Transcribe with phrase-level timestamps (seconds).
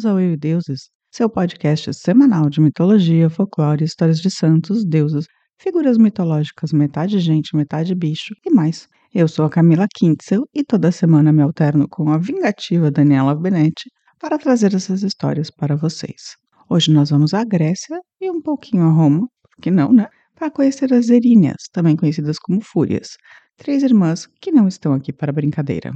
[0.00, 5.26] Bem-vindos ao Eu e Deuses, seu podcast semanal de mitologia, folclore, histórias de santos, deuses,
[5.60, 8.88] figuras mitológicas, metade gente, metade bicho e mais.
[9.14, 13.90] Eu sou a Camila Kintzel e toda semana me alterno com a vingativa Daniela Benetti
[14.18, 16.34] para trazer essas histórias para vocês.
[16.70, 20.08] Hoje nós vamos à Grécia e um pouquinho a Roma, por que não, né?
[20.34, 23.18] Para conhecer as Eríneas, também conhecidas como Fúrias,
[23.58, 25.92] três irmãs que não estão aqui para brincadeira.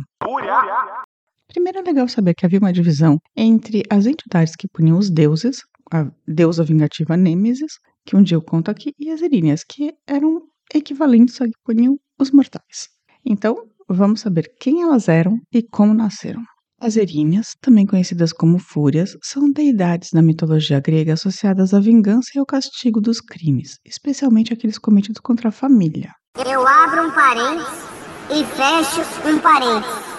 [1.54, 5.60] Primeiro é legal saber que havia uma divisão entre as entidades que puniam os deuses,
[5.92, 10.42] a deusa vingativa Nêmesis, que um dia eu conto aqui, e as Eríneas, que eram
[10.74, 12.88] equivalentes a que puniam os mortais.
[13.24, 13.54] Então,
[13.88, 16.42] vamos saber quem elas eram e como nasceram.
[16.80, 22.40] As Eríneas, também conhecidas como Fúrias, são deidades da mitologia grega associadas à vingança e
[22.40, 26.10] ao castigo dos crimes, especialmente aqueles cometidos contra a família.
[26.44, 27.84] Eu abro um parênteses
[28.28, 30.13] e fecho um parênteses.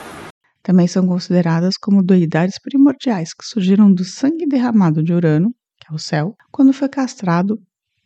[0.66, 5.94] Também são consideradas como deidades primordiais que surgiram do sangue derramado de Urano, que é
[5.94, 7.60] o céu, quando foi castrado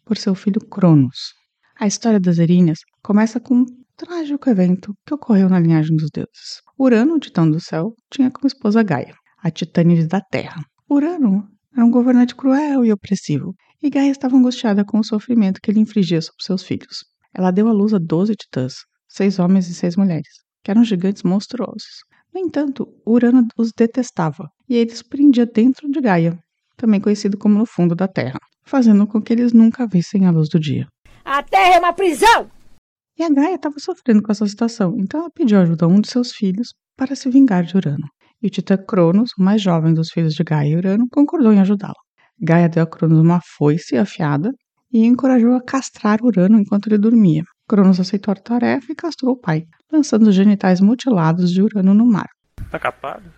[0.04, 1.34] por seu filho Cronos.
[1.80, 3.66] A história das Eríneas começa com um
[3.96, 6.60] trágico evento que ocorreu na linhagem dos deuses.
[6.78, 10.62] Urano, o titã do céu, tinha como esposa Gaia, a titânide da terra.
[10.92, 15.72] Urano era um governante cruel e opressivo, e Gaia estava angustiada com o sofrimento que
[15.72, 17.06] ele infligia sobre seus filhos.
[17.34, 18.74] Ela deu à luz a doze titãs,
[19.08, 22.09] seis homens e seis mulheres, que eram gigantes monstruosos.
[22.34, 26.38] No entanto, Urano os detestava e eles prendia dentro de Gaia,
[26.78, 30.48] também conhecido como no fundo da Terra, fazendo com que eles nunca vissem a luz
[30.48, 30.88] do dia.
[31.26, 32.50] A Terra é uma prisão!
[33.18, 36.10] E a Gaia estava sofrendo com essa situação, então ela pediu ajuda a um de
[36.10, 38.08] seus filhos para se vingar de Urano.
[38.42, 41.60] E o Titã Cronos, o mais jovem dos filhos de Gaia e Urano, concordou em
[41.60, 41.96] ajudá-la.
[42.40, 44.52] Gaia deu a Cronos uma foice afiada
[44.94, 47.44] e encorajou a castrar Urano enquanto ele dormia.
[47.68, 52.06] Cronos aceitou a tarefa e castrou o pai, lançando os genitais mutilados de Urano no
[52.06, 52.30] mar.
[52.70, 53.32] Tá capado?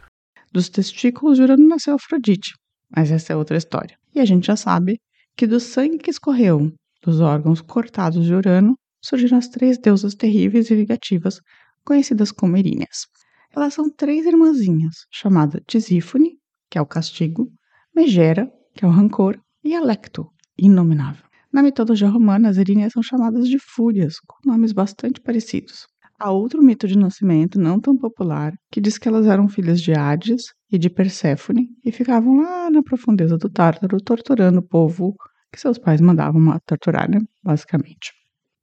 [0.51, 2.53] Dos testículos de Urano nasceu Afrodite,
[2.95, 3.95] mas essa é outra história.
[4.13, 4.99] E a gente já sabe
[5.35, 6.71] que do sangue que escorreu
[7.03, 11.39] dos órgãos cortados de Urano surgiram as três deusas terríveis e vingativas,
[11.83, 13.07] conhecidas como Eríneas.
[13.55, 16.37] Elas são três irmãzinhas, chamadas Tisífone,
[16.69, 17.51] que é o castigo,
[17.95, 20.27] Megera, que é o rancor, e Alecto,
[20.57, 21.25] inominável.
[21.51, 25.85] Na mitologia romana, as Eríneas são chamadas de Fúrias, com nomes bastante parecidos.
[26.23, 29.91] Há outro mito de nascimento não tão popular que diz que elas eram filhas de
[29.91, 35.15] Hades e de Perséfone e ficavam lá na profundeza do Tártaro torturando o povo
[35.51, 37.17] que seus pais mandavam torturar, né?
[37.43, 38.11] Basicamente.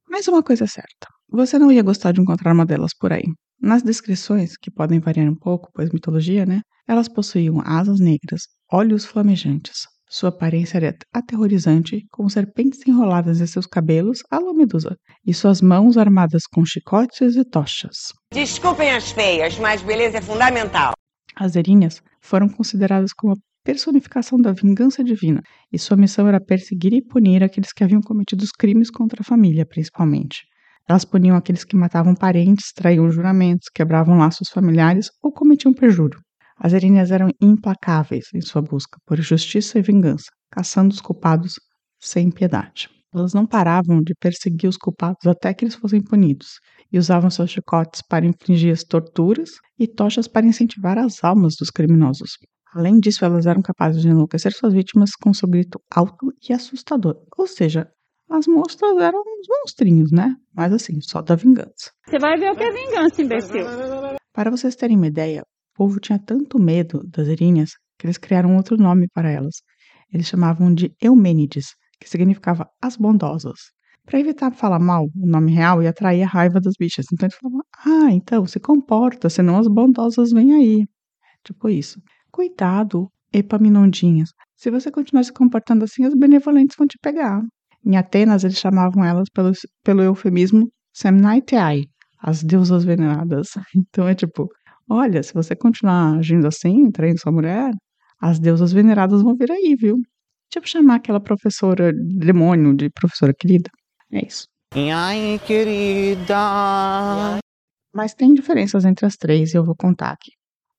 [0.09, 3.25] Mas uma coisa é certa: você não ia gostar de encontrar uma delas por aí.
[3.61, 6.61] Nas descrições, que podem variar um pouco, pois mitologia, né?
[6.87, 13.67] Elas possuíam asas negras, olhos flamejantes, sua aparência era aterrorizante, com serpentes enroladas em seus
[13.67, 18.11] cabelos à la medusa, e suas mãos armadas com chicotes e tochas.
[18.33, 20.93] Desculpem as feias, mas beleza é fundamental.
[21.35, 26.93] As Eríneas foram consideradas como a personificação da vingança divina, e sua missão era perseguir
[26.93, 30.43] e punir aqueles que haviam cometido os crimes contra a família, principalmente.
[30.89, 36.19] Elas puniam aqueles que matavam parentes, traíam juramentos, quebravam laços familiares ou cometiam perjúrio.
[36.61, 41.55] As Eríneas eram implacáveis em sua busca por justiça e vingança, caçando os culpados
[41.97, 42.89] sem piedade.
[43.13, 46.59] Elas não paravam de perseguir os culpados até que eles fossem punidos,
[46.91, 51.69] e usavam seus chicotes para infligir as torturas e tochas para incentivar as almas dos
[51.69, 52.37] criminosos.
[52.73, 57.15] Além disso, elas eram capazes de enlouquecer suas vítimas com seu grito alto e assustador.
[57.37, 57.87] Ou seja,
[58.29, 60.35] as monstras eram uns monstrinhos, né?
[60.53, 61.91] Mas assim, só da vingança.
[62.05, 63.65] Você vai ver o que é vingança, imbecil.
[64.33, 65.43] Para vocês terem uma ideia,
[65.79, 69.55] povo tinha tanto medo das Eríneas que eles criaram outro nome para elas.
[70.13, 71.67] Eles chamavam de Eumênides,
[72.01, 73.59] que significava as bondosas.
[74.05, 77.05] Para evitar falar mal o nome real e atrair a raiva das bichas.
[77.13, 80.85] Então eles falavam: Ah, então se comporta, senão as bondosas vêm aí.
[81.45, 82.01] Tipo isso.
[82.29, 84.31] Cuidado, Epaminondinhas.
[84.57, 87.41] Se você continuar se comportando assim, as benevolentes vão te pegar.
[87.85, 89.51] Em Atenas, eles chamavam elas pelo,
[89.83, 91.85] pelo eufemismo Semnaiteai,
[92.19, 93.51] as deusas veneradas.
[93.75, 94.49] Então é tipo,
[94.89, 97.71] Olha, se você continuar agindo assim, traindo sua mulher,
[98.19, 99.97] as deusas veneradas vão vir aí, viu?
[100.49, 103.69] Tipo chamar aquela professora demônio de professora querida.
[104.11, 104.47] É isso.
[104.73, 106.35] Ai, querida.
[107.93, 110.31] Mas tem diferenças entre as três e eu vou contar aqui.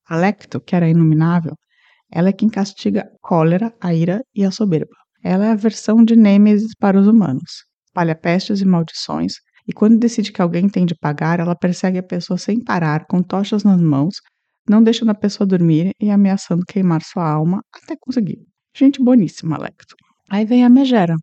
[0.09, 1.55] A Lecto, que era inominável,
[2.11, 4.95] ela é quem castiga a cólera, a ira e a soberba.
[5.23, 7.63] Ela é a versão de Nêmesis para os humanos.
[7.85, 9.35] Espalha pestes e maldições,
[9.67, 13.21] e quando decide que alguém tem de pagar, ela persegue a pessoa sem parar, com
[13.21, 14.15] tochas nas mãos,
[14.69, 18.39] não deixando a pessoa dormir e ameaçando queimar sua alma até conseguir.
[18.75, 19.95] Gente boníssima, Lecto.
[20.29, 21.15] Aí vem a Megera,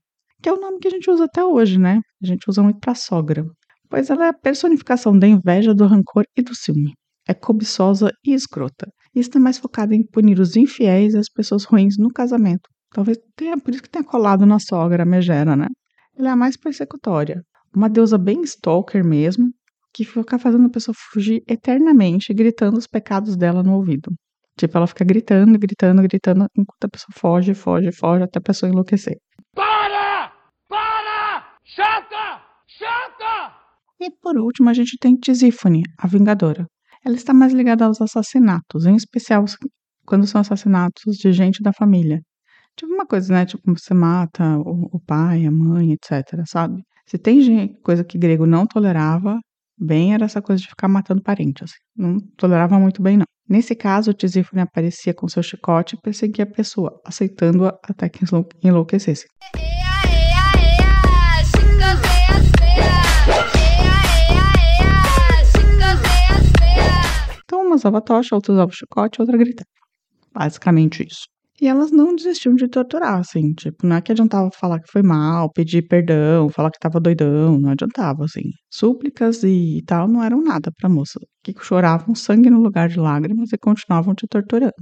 [0.42, 2.00] que é o nome que a gente usa até hoje, né?
[2.22, 3.44] A gente usa muito pra sogra.
[3.88, 6.92] Pois ela é a personificação da inveja, do rancor e do ciúme.
[7.26, 8.86] É cobiçosa e escrota.
[9.14, 12.68] E está mais focado em punir os infiéis e as pessoas ruins no casamento.
[12.90, 15.68] Talvez tenha por isso que tenha colado na sogra a megera, né?
[16.16, 17.42] Ela é a mais persecutória.
[17.78, 19.52] Uma deusa bem stalker mesmo,
[19.94, 24.10] que fica fazendo a pessoa fugir eternamente, gritando os pecados dela no ouvido.
[24.58, 28.68] Tipo, ela fica gritando, gritando, gritando, enquanto a pessoa foge, foge, foge, até a pessoa
[28.68, 29.16] enlouquecer.
[29.54, 30.32] Para!
[30.68, 31.54] Para!
[31.62, 32.42] Chata!
[32.66, 33.54] Chata!
[34.00, 36.66] E por último, a gente tem Tisífone, a Vingadora.
[37.04, 39.44] Ela está mais ligada aos assassinatos, em especial
[40.04, 42.20] quando são assassinatos de gente da família.
[42.76, 43.46] Tipo uma coisa, né?
[43.46, 46.82] Tipo, você mata o, o pai, a mãe, etc, sabe?
[47.08, 49.40] Se tem gente, coisa que grego não tolerava,
[49.80, 51.62] bem era essa coisa de ficar matando parentes.
[51.62, 51.80] Assim.
[51.96, 53.24] Não tolerava muito bem, não.
[53.48, 58.26] Nesse caso, Tisífone aparecia com seu chicote e perseguia a pessoa, aceitando-a até que
[58.62, 59.24] enlouquecesse.
[67.42, 69.66] Então, uma usava tocha, outra usava chicote, outra gritava.
[70.30, 71.24] Basicamente isso.
[71.60, 75.02] E elas não desistiam de torturar, assim, tipo, não é que adiantava falar que foi
[75.02, 78.42] mal, pedir perdão, falar que tava doidão, não adiantava, assim.
[78.70, 83.52] Súplicas e tal não eram nada pra moça, que choravam sangue no lugar de lágrimas
[83.52, 84.72] e continuavam te torturando.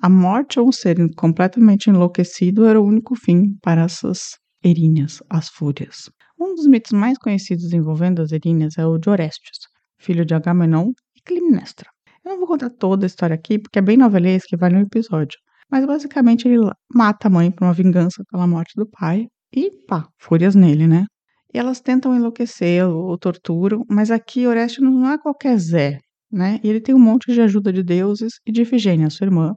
[0.00, 5.48] A morte ou um ser completamente enlouquecido era o único fim para essas Erinhas, as
[5.48, 6.08] Fúrias.
[6.38, 9.58] Um dos mitos mais conhecidos envolvendo as Erinhas é o de Orestes,
[9.98, 11.88] filho de Agamenon e Climnestra.
[12.24, 14.82] Eu não vou contar toda a história aqui, porque é bem novelesca e vale um
[14.82, 15.38] episódio.
[15.72, 16.58] Mas basicamente ele
[16.94, 19.26] mata a mãe por uma vingança pela morte do pai
[19.56, 21.06] e pá, fúrias nele, né?
[21.52, 25.98] E elas tentam enlouquecê-lo ou torturam, mas aqui Orestes não é qualquer Zé,
[26.30, 26.60] né?
[26.62, 29.54] E ele tem um monte de ajuda de deuses e de Ifigênia, sua irmã,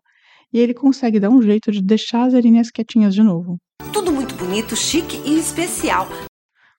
[0.54, 3.58] e ele consegue dar um jeito de deixar as Erinhas quietinhas de novo.
[3.92, 6.08] Tudo muito bonito, chique e especial.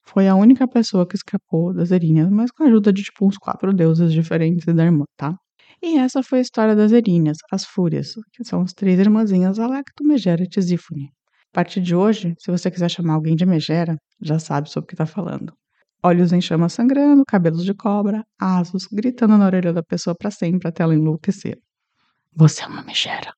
[0.03, 3.37] Foi a única pessoa que escapou das Erinhas, mas com a ajuda de tipo uns
[3.37, 5.37] quatro deuses diferentes da irmã, tá?
[5.83, 10.05] E essa foi a história das Erinhas, as Fúrias, que são as três irmãzinhas Alacto,
[10.05, 11.11] Megera e Tisífone.
[11.53, 14.89] A partir de hoje, se você quiser chamar alguém de Megera, já sabe sobre o
[14.89, 15.53] que está falando.
[16.03, 20.69] Olhos em chama sangrando, cabelos de cobra, asos, gritando na orelha da pessoa para sempre
[20.69, 21.59] até ela enlouquecer.
[22.35, 23.33] Você é uma megera.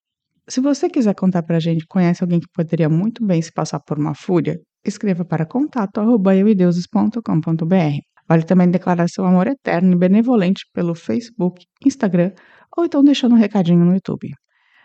[0.49, 3.99] Se você quiser contar pra gente, conhece alguém que poderia muito bem se passar por
[3.99, 8.18] uma fúria, escreva para contato arroba euideuses.com.br.
[8.29, 12.33] Vale também declarar seu amor eterno e benevolente pelo Facebook, Instagram
[12.77, 14.31] ou então deixando um recadinho no YouTube.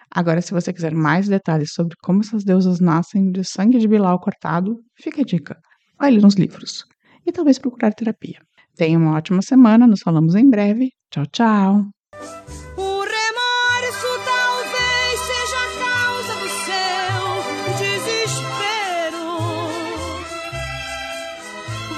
[0.09, 4.19] Agora, se você quiser mais detalhes sobre como essas deusas nascem de sangue de Bilal
[4.19, 5.57] cortado, fica a dica.
[5.99, 6.85] Vai ler nos livros.
[7.25, 8.39] E talvez procurar terapia.
[8.75, 10.91] Tenha uma ótima semana, nos falamos em breve.
[11.09, 11.85] Tchau, tchau!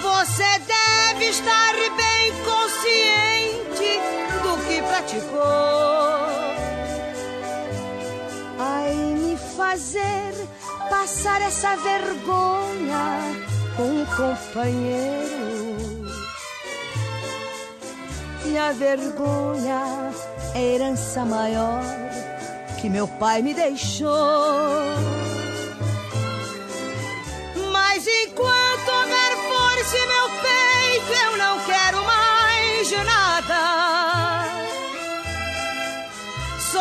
[0.01, 0.59] Você
[1.25, 3.99] deve estar bem consciente
[4.43, 5.39] do que praticou.
[8.59, 10.33] Ai, me fazer
[10.89, 13.33] passar essa vergonha
[13.75, 15.75] com um companheiro.
[18.45, 20.11] E a vergonha
[20.53, 21.81] é a herança maior
[22.79, 24.13] que meu pai me deixou.
[27.71, 30.64] Mas enquanto houver força meu peito,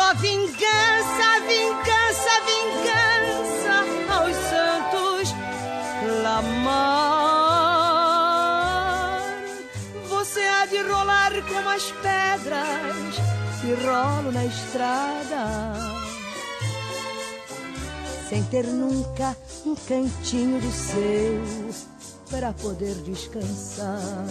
[0.05, 3.75] Só vingança, vingança, vingança
[4.13, 5.33] aos santos
[5.99, 6.83] clamar.
[10.07, 13.15] Você há de rolar como as pedras
[13.61, 15.73] que rolo na estrada.
[18.29, 19.35] Sem ter nunca
[19.65, 21.41] um cantinho de seu
[22.29, 24.27] para poder descansar.